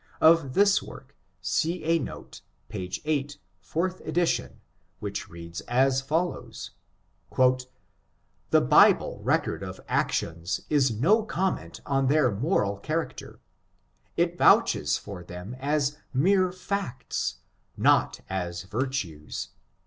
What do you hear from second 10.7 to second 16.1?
is no commeiU on their moral chamcter. It vouches for them as